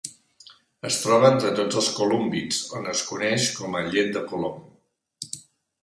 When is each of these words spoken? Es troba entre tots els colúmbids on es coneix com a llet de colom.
Es 0.89 0.95
troba 1.01 1.29
entre 1.33 1.51
tots 1.59 1.77
els 1.83 1.91
colúmbids 1.99 2.63
on 2.79 2.91
es 2.97 3.05
coneix 3.13 3.47
com 3.61 3.79
a 3.83 3.87
llet 3.93 4.13
de 4.19 4.27
colom. 4.33 4.61